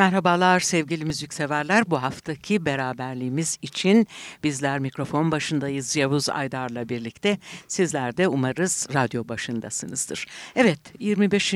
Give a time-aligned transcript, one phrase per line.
[0.00, 1.90] Merhabalar sevgili müzikseverler.
[1.90, 4.06] Bu haftaki beraberliğimiz için
[4.44, 7.38] bizler mikrofon başındayız Yavuz Aydar'la birlikte.
[7.68, 10.26] Sizler de umarız radyo başındasınızdır.
[10.56, 11.54] Evet 25.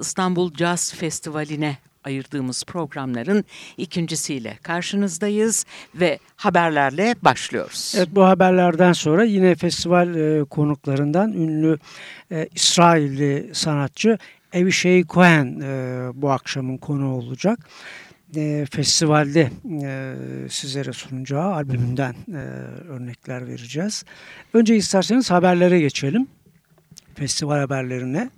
[0.00, 3.44] İstanbul Jazz Festivali'ne ayırdığımız programların
[3.76, 7.94] ikincisiyle karşınızdayız ve haberlerle başlıyoruz.
[7.96, 11.78] Evet bu haberlerden sonra yine festival e, konuklarından ünlü
[12.32, 14.18] e, İsrailli sanatçı
[14.52, 17.58] Evişey Cohen e, bu akşamın konu olacak.
[18.36, 19.50] E, festivalde
[19.82, 20.14] e,
[20.48, 22.36] sizlere sunacağı albümünden e,
[22.88, 24.04] örnekler vereceğiz.
[24.54, 26.26] Önce isterseniz haberlere geçelim.
[27.14, 28.30] Festival haberlerine.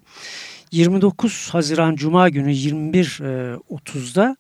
[0.73, 4.37] 29 Haziran Cuma günü 21.30'da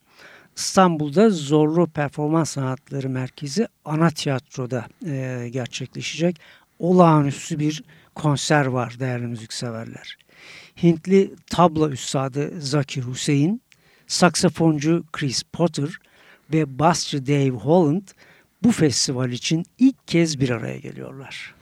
[0.56, 6.40] İstanbul'da Zorlu Performans Sanatları Merkezi Ana Tiyatro'da e, gerçekleşecek
[6.82, 10.16] olağanüstü bir konser var değerli müzikseverler.
[10.82, 13.62] Hintli tabla üstadı Zakir Hüseyin,
[14.06, 15.90] saksafoncu Chris Potter
[16.52, 18.08] ve basçı Dave Holland
[18.62, 21.54] bu festival için ilk kez bir araya geliyorlar.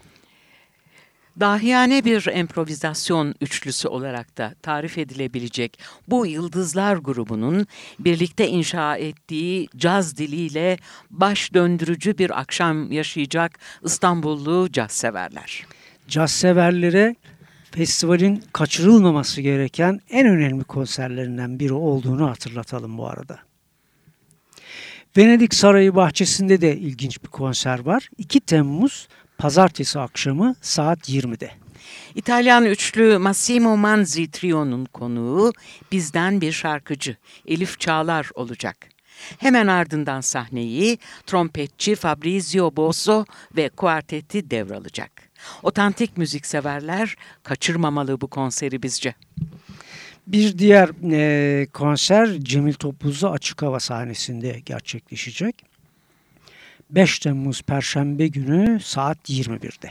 [1.41, 5.78] Dahiyane bir improvizasyon üçlüsü olarak da tarif edilebilecek
[6.09, 7.67] bu Yıldızlar grubunun
[7.98, 10.78] birlikte inşa ettiği caz diliyle
[11.10, 15.66] baş döndürücü bir akşam yaşayacak İstanbullu caz severler.
[16.09, 17.16] Caz severlere
[17.71, 23.38] festivalin kaçırılmaması gereken en önemli konserlerinden biri olduğunu hatırlatalım bu arada.
[25.16, 28.10] Venedik Sarayı bahçesinde de ilginç bir konser var.
[28.19, 29.09] 2 Temmuz
[29.41, 31.51] pazartesi akşamı saat 20'de.
[32.15, 35.53] İtalyan üçlü Massimo Manzi Trio'nun konuğu
[35.93, 38.77] bizden bir şarkıcı Elif Çağlar olacak.
[39.39, 43.25] Hemen ardından sahneyi trompetçi Fabrizio Bosso
[43.56, 45.11] ve kuarteti devralacak.
[45.62, 49.15] Otantik müzikseverler kaçırmamalı bu konseri bizce.
[50.27, 55.69] Bir diğer e, konser Cemil Topuzlu Açık Hava sahnesinde gerçekleşecek.
[56.91, 59.91] 5 Temmuz Perşembe günü saat 21'de.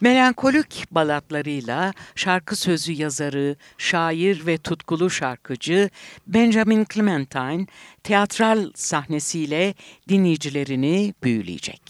[0.00, 5.90] Melankolik balatlarıyla şarkı sözü yazarı, şair ve tutkulu şarkıcı
[6.26, 7.66] Benjamin Clementine
[8.02, 9.74] teatral sahnesiyle
[10.08, 11.82] dinleyicilerini büyüleyecek.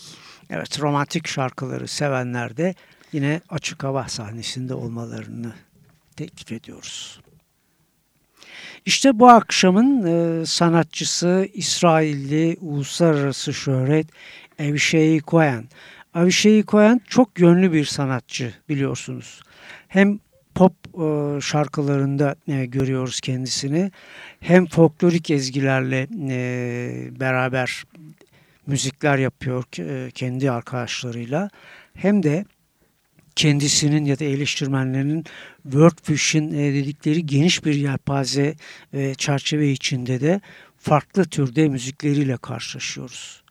[0.50, 2.74] Evet romantik şarkıları sevenler de
[3.12, 5.52] yine açık hava sahnesinde olmalarını
[6.16, 7.20] teklif ediyoruz.
[8.86, 14.06] İşte bu akşamın e, sanatçısı İsrailli uluslararası şöhret
[14.58, 15.64] Evşei Cohen.
[16.14, 19.42] Evşei Cohen çok yönlü bir sanatçı biliyorsunuz.
[19.88, 20.18] Hem
[20.54, 23.90] pop e, şarkılarında e, görüyoruz kendisini
[24.40, 27.84] hem folklorik ezgilerle e, beraber
[28.66, 31.50] müzikler yapıyor e, kendi arkadaşlarıyla
[31.94, 32.44] hem de
[33.36, 35.24] kendisinin ya da eleştirmenlerinin
[35.62, 38.54] Wordfish'in e, dedikleri geniş bir yelpaze
[38.92, 40.40] e, çerçeve içinde de
[40.76, 43.42] farklı türde müzikleriyle karşılaşıyoruz.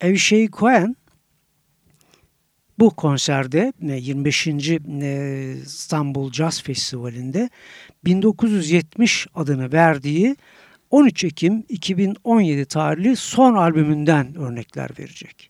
[0.00, 0.96] Evşey Cohen
[2.78, 4.46] bu konserde 25.
[5.66, 7.50] İstanbul Jazz Festivali'nde
[8.04, 10.36] 1970 adını verdiği
[10.90, 15.48] 13 Ekim 2017 tarihli son albümünden örnekler verecek.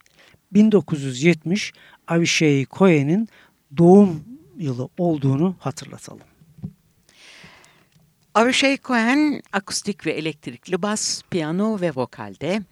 [0.52, 1.72] 1970
[2.08, 3.28] Avishai Cohen'in
[3.76, 4.24] doğum
[4.58, 6.26] yılı olduğunu hatırlatalım.
[8.34, 12.62] Avishai Cohen akustik ve elektrikli bas, piyano ve vokalde,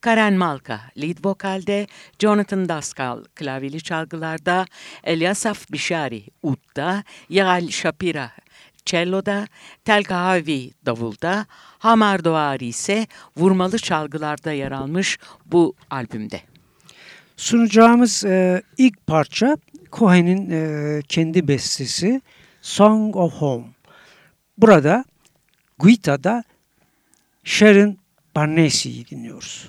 [0.00, 1.86] Karen Malka lead vokalde,
[2.18, 4.66] Jonathan Daskal klavyeli çalgılarda,
[5.04, 8.30] Elyasaf Bishari udda, Yagal Shapira
[8.88, 9.46] cello'da,
[9.84, 11.46] Tel Kahavi davulda,
[11.78, 13.06] Hamar Doğari ise
[13.36, 16.40] vurmalı çalgılarda yer almış bu albümde.
[17.36, 19.56] Sunacağımız e, ilk parça
[19.90, 22.20] Cohen'in e, kendi bestesi
[22.62, 23.64] Song of Home.
[24.58, 25.04] Burada
[25.78, 26.44] Guita'da
[27.44, 27.98] Sharon
[28.36, 29.68] Barnesi'yi dinliyoruz.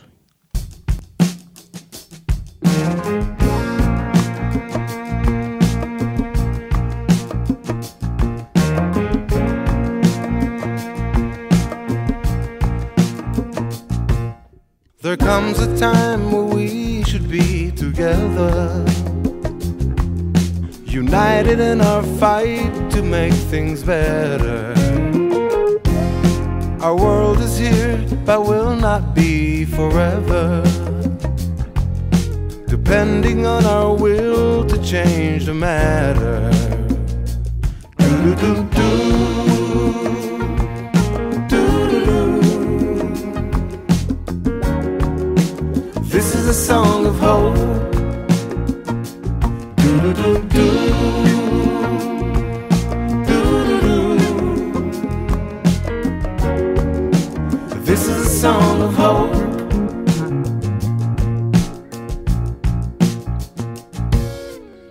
[15.02, 18.86] There comes a time where we should be together.
[20.92, 24.74] United in our fight to make things better.
[26.82, 30.64] Our world is here, but will not be forever.
[32.68, 36.50] Depending on our will to change the matter.
[37.98, 38.90] Do-do-do-do.
[41.50, 42.42] Do-do-do.
[46.04, 47.89] This is a song of hope.
[50.10, 50.18] This
[58.08, 59.36] is a song of hope.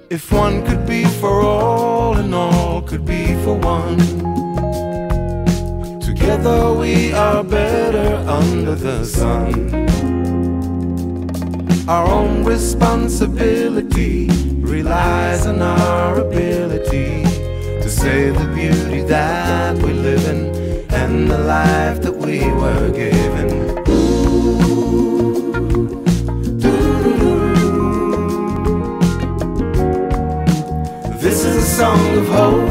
[0.08, 3.98] If one could be for all and all could be for one.
[6.00, 9.88] Together we are better under the sun.
[11.88, 13.87] Our own responsibility
[14.98, 17.22] relies on our ability
[17.82, 20.40] to save the beauty that we live in
[20.92, 23.48] and the life that we were given.
[31.20, 32.68] This is a song of hope.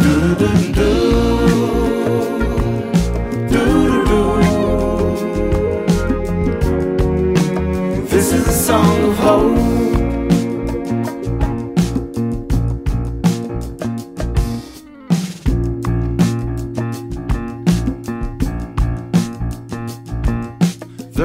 [0.00, 0.68] Do-do-do-do.
[0.72, 1.07] Do-do-do.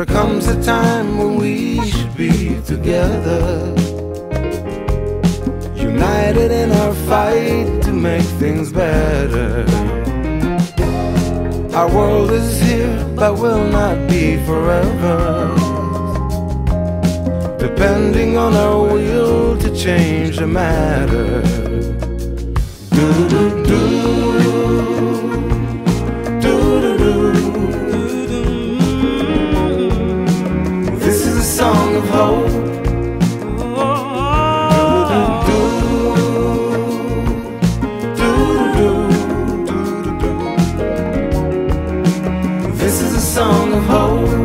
[0.04, 3.74] There comes a time when we should be together,
[5.74, 9.66] united in our fight to make things better.
[11.74, 15.56] Our world is here, but will not be forever.
[17.58, 21.42] Depending on our will to change the matter.
[22.90, 23.84] Do-do-do.
[26.42, 27.32] Do-do-do.
[27.94, 28.13] This
[32.04, 32.64] of hope.
[42.78, 44.43] This is a song of hope.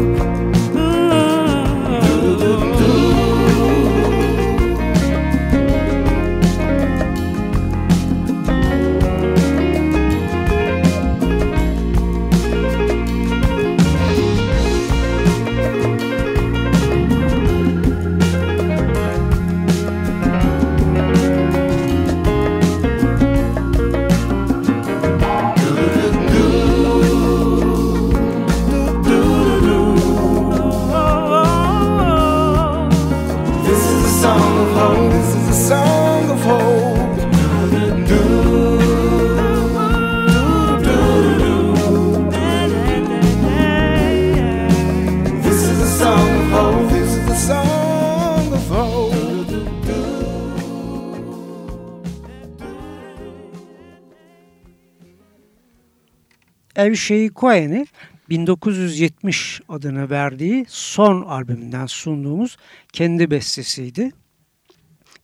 [56.79, 57.87] Evşehir Cohen'i
[58.29, 62.57] 1970 adını verdiği son albümünden sunduğumuz
[62.93, 64.13] kendi bestesiydi.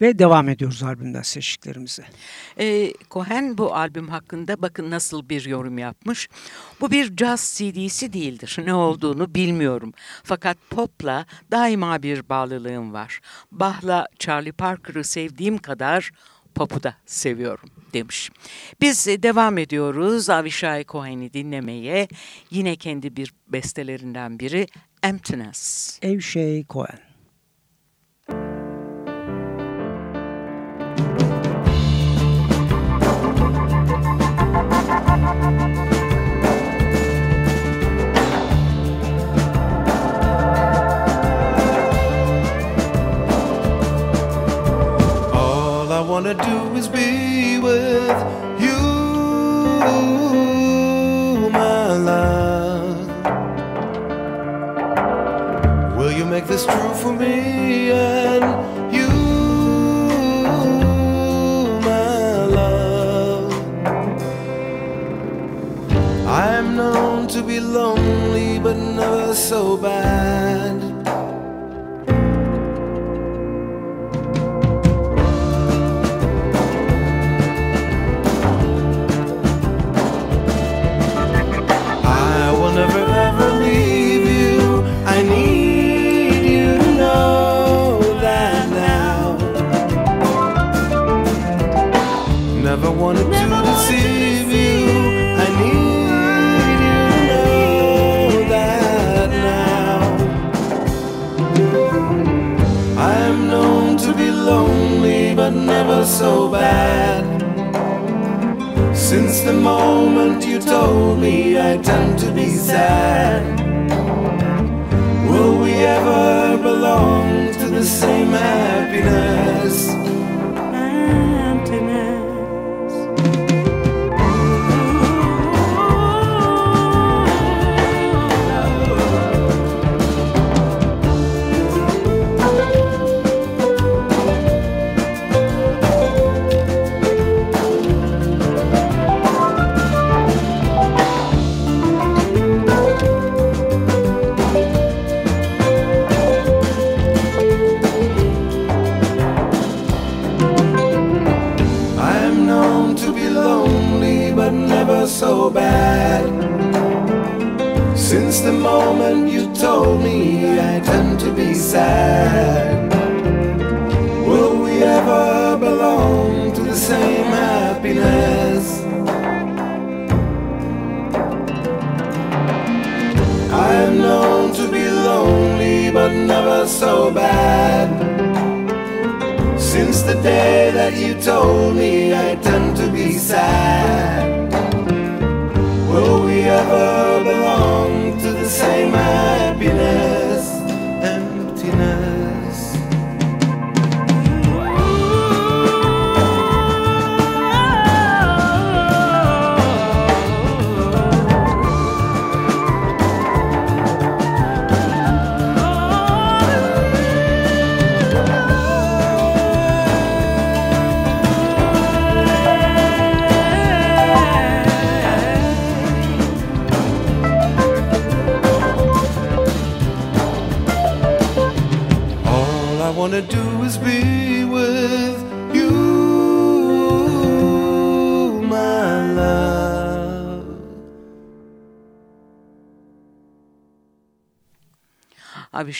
[0.00, 2.04] Ve devam ediyoruz albümden seçtiklerimize.
[2.58, 6.28] Ee, Cohen bu albüm hakkında bakın nasıl bir yorum yapmış.
[6.80, 8.58] Bu bir jazz CD'si değildir.
[8.64, 9.92] Ne olduğunu bilmiyorum.
[10.24, 13.20] Fakat popla daima bir bağlılığım var.
[13.52, 16.10] Bach'la Charlie Parker'ı sevdiğim kadar
[16.54, 18.30] pop'u da seviyorum demiş.
[18.80, 22.08] Biz e, devam ediyoruz Avishai Cohen'i dinlemeye.
[22.50, 24.66] Yine kendi bir bestelerinden biri
[25.02, 25.98] Emptiness.
[26.02, 27.13] Evşehir Cohen.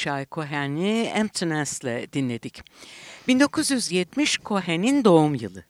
[0.06, 2.62] Avishai Cohen'i Emptiness'le dinledik.
[3.28, 5.64] 1970 Cohen'in doğum yılı.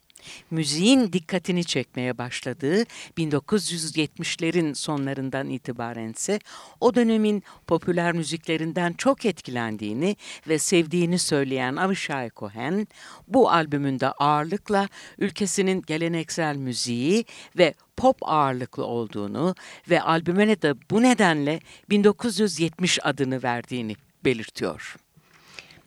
[0.51, 2.83] Müziğin dikkatini çekmeye başladığı
[3.19, 6.39] 1970'lerin sonlarından itibarense
[6.81, 10.17] o dönemin popüler müziklerinden çok etkilendiğini
[10.49, 12.89] ve sevdiğini söyleyen Avishai Cohen
[13.29, 14.89] bu albümünde ağırlıkla
[15.19, 17.25] ülkesinin geleneksel müziği
[17.59, 19.55] ve pop ağırlıklı olduğunu
[19.91, 21.61] ve albümüne de bu nedenle
[21.91, 24.97] 1970 adını verdiğini belirtiyor.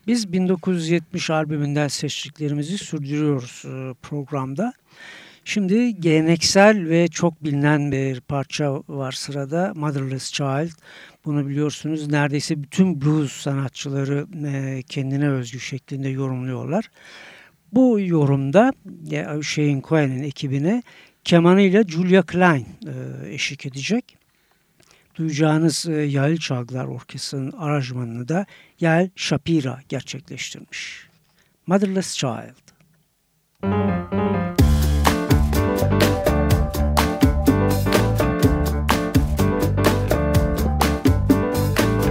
[0.08, 4.74] Biz 1970 albümünden seçtiklerimizi sürdürüyoruz e, programda.
[5.46, 10.72] Şimdi geleneksel ve çok bilinen bir parça var sırada Motherless Child.
[11.26, 16.90] Bunu biliyorsunuz neredeyse bütün blues sanatçıları e, kendine özgü şeklinde yorumluyorlar.
[17.74, 18.74] Bu yorumda
[19.12, 20.84] e, Shane Cohen'in ekibine
[21.24, 22.68] kemanıyla Julia Klein
[23.30, 24.17] eşlik edecek.
[25.18, 28.46] Duyacağınız e, Yael Çalgılar Orkestrası'nın aranjmanını da
[28.80, 31.08] Yael Shapira gerçekleştirmiş.
[31.68, 32.68] Motherless Child.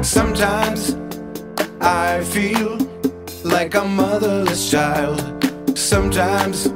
[0.03, 0.97] Sometimes
[1.81, 2.79] I feel
[3.45, 5.21] like a motherless child.
[5.77, 6.67] Sometimes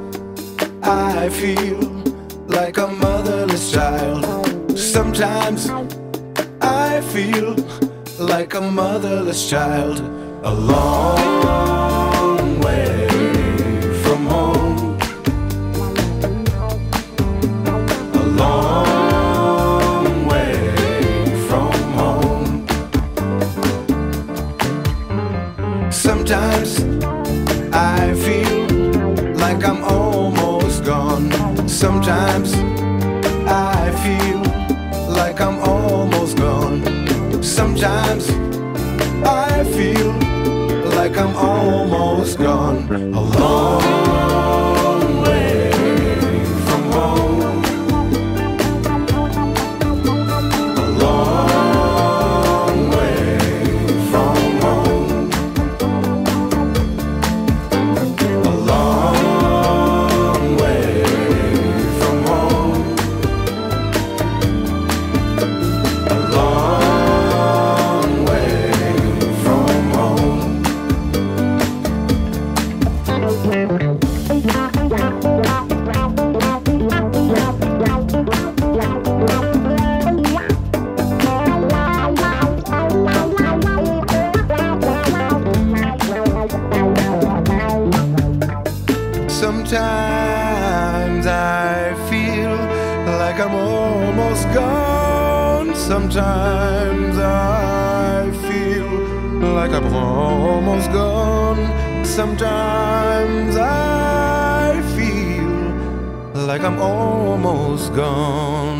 [0.83, 1.81] I feel
[2.49, 4.25] like a motherless child.
[4.77, 5.71] Sometimes
[7.11, 7.55] feel
[8.19, 9.99] like a motherless child.
[10.43, 13.07] A long way
[14.01, 14.97] from home.
[18.13, 20.55] A long way
[21.49, 22.65] from home.
[25.91, 26.79] Sometimes
[27.73, 28.67] I feel
[29.35, 31.29] like I'm almost gone.
[31.67, 32.60] Sometimes
[37.81, 38.29] Sometimes
[39.25, 40.11] I feel
[40.95, 42.87] like I'm almost gone.
[43.11, 43.19] A
[100.81, 102.05] almost gone.
[102.05, 108.70] Sometimes I feel like I'm almost gone.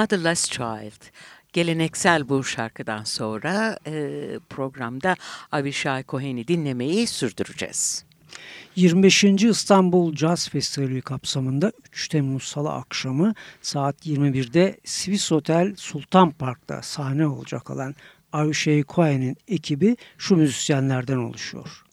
[0.00, 1.10] Motherless Child.
[1.52, 3.92] Geleneksel bu şarkıdan sonra e,
[4.50, 5.16] programda
[5.52, 8.04] Avishai Cohen'i dinlemeyi sürdüreceğiz.
[8.76, 9.24] 25.
[9.24, 17.26] İstanbul Jazz Festivali kapsamında 3 Temmuz Salı akşamı saat 21'de Swiss Hotel Sultan Park'ta sahne
[17.26, 17.94] olacak olan
[18.32, 21.84] Avishai Cohen'in ekibi şu müzisyenlerden oluşuyor.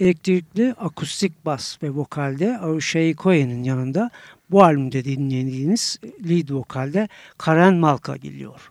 [0.00, 4.10] Elektrikli akustik bas ve vokalde Avishai Cohen'in yanında
[4.50, 8.70] bu albümde dinlediğiniz lead vokalde Karen Malka geliyor.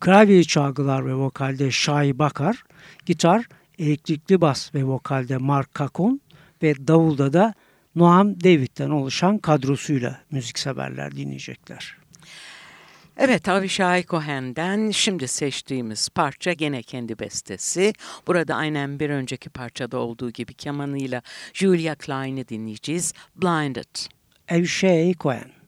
[0.00, 2.64] Klavye çalgılar ve vokalde Şahi Bakar,
[3.06, 6.20] gitar, elektrikli bas ve vokalde Mark Kakon
[6.62, 7.54] ve davulda da
[7.96, 11.99] Noam David'den oluşan kadrosuyla müzikseverler dinleyecekler.
[13.16, 17.92] Evet Avishai Cohen'den şimdi seçtiğimiz parça gene kendi bestesi.
[18.26, 21.22] Burada aynen bir önceki parçada olduğu gibi kemanıyla
[21.54, 23.12] Julia Klein'i dinleyeceğiz.
[23.36, 23.96] Blinded.
[24.50, 25.59] Avishai Cohen.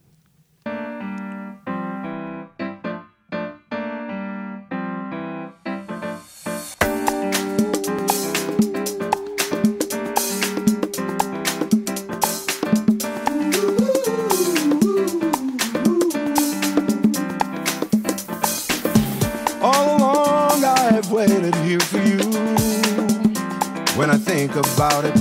[24.03, 25.15] When I think about it,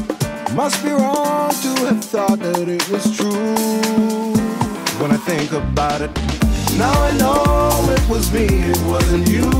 [0.56, 3.30] must be wrong to have thought that it was true.
[5.00, 6.10] When I think about it,
[6.80, 9.52] now I know it was me, it wasn't you.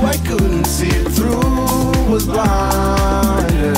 [0.00, 3.74] I couldn't see it through, was blinded.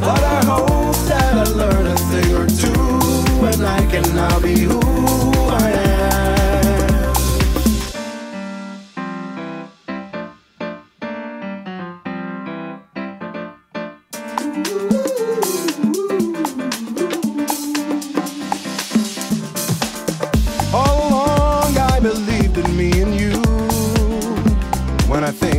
[0.00, 4.58] But I hope that I learned a thing or two, and I can now be
[4.58, 5.25] who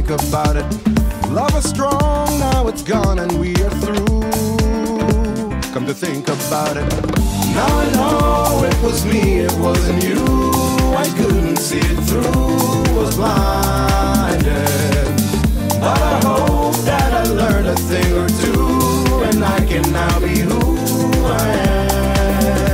[0.07, 0.65] think about it,
[1.29, 4.21] love is strong, now it's gone and we are through.
[5.73, 6.85] Come to think about it,
[7.53, 10.23] now I know it was me, it wasn't you.
[10.95, 14.45] I couldn't see it through, was blinded.
[15.81, 20.39] But I hope that I learned a thing or two, and I can now be
[20.39, 20.77] who
[21.25, 21.49] I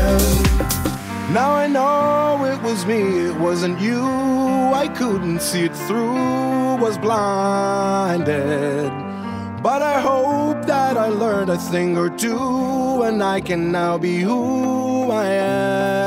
[0.06, 1.34] am.
[1.34, 2.33] Now I know
[2.74, 4.04] it me, it wasn't you.
[4.04, 8.92] I couldn't see it through, was blinded.
[9.62, 14.22] But I hope that I learned a thing or two, and I can now be
[14.22, 16.03] who I am.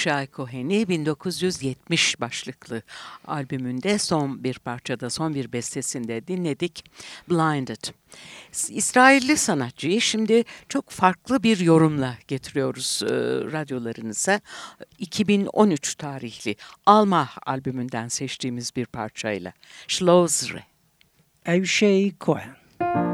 [0.00, 2.82] Avishai Cohen'i 1970 başlıklı
[3.26, 6.84] albümünde son bir parçada, son bir bestesinde dinledik.
[7.30, 7.84] Blinded.
[8.68, 13.08] İsrailli sanatçıyı şimdi çok farklı bir yorumla getiriyoruz e,
[13.52, 14.40] radyolarınıza.
[14.98, 19.52] 2013 tarihli Alma albümünden seçtiğimiz bir parçayla.
[19.88, 20.64] Schlosre.
[21.46, 23.09] Avishai Cohen.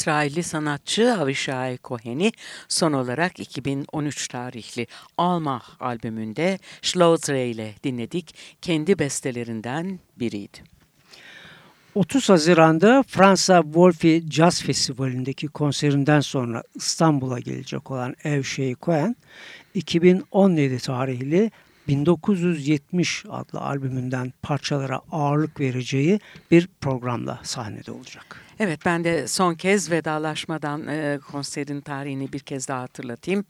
[0.00, 2.32] İsrailli sanatçı Avishai Cohen'i
[2.68, 4.86] son olarak 2013 tarihli
[5.18, 8.34] Almah albümünde Schlosre ile dinledik.
[8.62, 10.58] Kendi bestelerinden biriydi.
[11.94, 19.16] 30 Haziran'da Fransa Wolfi Jazz Festivali'ndeki konserinden sonra İstanbul'a gelecek olan Evşey Cohen,
[19.74, 21.50] 2017 tarihli
[21.88, 28.49] 1970 adlı albümünden parçalara ağırlık vereceği bir programla sahnede olacak.
[28.62, 33.44] Evet ben de son kez vedalaşmadan e, konserin tarihini bir kez daha hatırlatayım.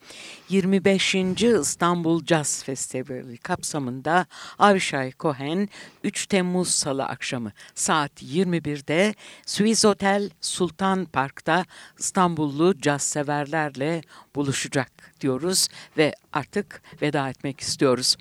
[0.49, 1.14] 25.
[1.44, 4.27] İstanbul Jazz Festivali kapsamında
[4.59, 5.68] Avishai Cohen
[6.05, 9.14] 3 Temmuz Salı akşamı saat 21'de
[9.46, 11.64] Swiss Hotel Sultan Park'ta
[11.99, 14.03] İstanbullu caz severlerle
[14.35, 18.16] buluşacak diyoruz ve artık veda etmek istiyoruz.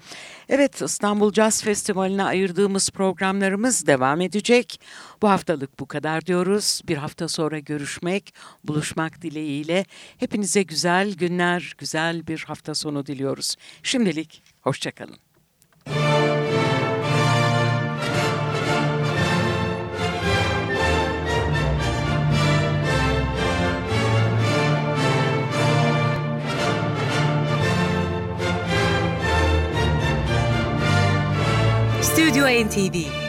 [0.49, 4.79] Evet İstanbul Jazz Festivali'ne ayırdığımız programlarımız devam edecek.
[5.21, 6.81] Bu haftalık bu kadar diyoruz.
[6.87, 9.85] Bir hafta sonra görüşmek, buluşmak dileğiyle
[10.17, 13.55] hepinize güzel günler, güzel bir hafta sonu diliyoruz.
[13.83, 15.17] Şimdilik hoşçakalın.
[32.01, 33.28] Stüdyo NTV